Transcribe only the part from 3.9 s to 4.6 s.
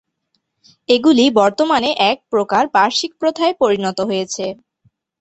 হয়েছে।